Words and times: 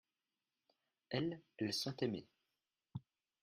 elles, 1.11 1.39
elles 1.59 1.73
sont 1.75 1.95
aimées. 1.97 2.25